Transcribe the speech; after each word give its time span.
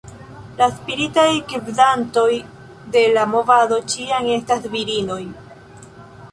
La 0.61 0.67
"spiritaj 0.77 1.25
gvidantoj" 1.51 2.25
de 2.97 3.05
la 3.19 3.29
movado 3.37 3.81
ĉiam 3.95 4.33
estas 4.41 4.69
virinoj. 4.75 5.23